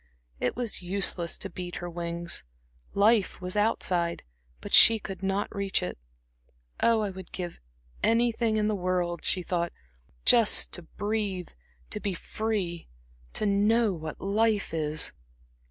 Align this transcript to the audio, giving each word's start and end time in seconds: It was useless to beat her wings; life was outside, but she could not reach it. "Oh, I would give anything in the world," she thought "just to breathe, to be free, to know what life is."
It 0.39 0.55
was 0.55 0.81
useless 0.81 1.37
to 1.37 1.47
beat 1.47 1.75
her 1.75 1.87
wings; 1.87 2.43
life 2.95 3.39
was 3.39 3.55
outside, 3.55 4.23
but 4.59 4.73
she 4.73 4.97
could 4.97 5.21
not 5.21 5.55
reach 5.55 5.83
it. 5.83 5.95
"Oh, 6.79 7.01
I 7.01 7.11
would 7.11 7.31
give 7.31 7.59
anything 8.01 8.57
in 8.57 8.67
the 8.67 8.73
world," 8.73 9.23
she 9.23 9.43
thought 9.43 9.71
"just 10.25 10.71
to 10.71 10.81
breathe, 10.81 11.49
to 11.91 11.99
be 11.99 12.15
free, 12.15 12.87
to 13.33 13.45
know 13.45 13.93
what 13.93 14.19
life 14.19 14.73
is." 14.73 15.11